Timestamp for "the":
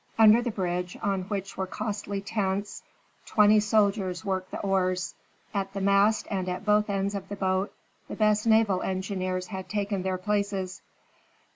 0.41-0.49, 4.49-4.59, 5.73-5.79, 7.29-7.35, 8.07-8.15